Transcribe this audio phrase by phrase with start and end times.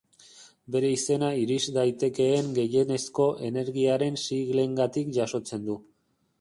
[0.75, 5.81] Bere izena iris daitekeen gehienezko energiaren siglengatik jasotzen du.